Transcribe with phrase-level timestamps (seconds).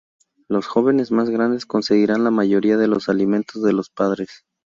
[0.49, 4.43] Los jóvenes más grandes conseguirán la mayoría de los alimentos de los padres.